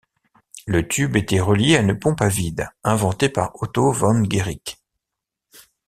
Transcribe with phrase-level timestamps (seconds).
[0.65, 4.79] Le tube était relié à une pompe à vide inventée par Otto von Guericke.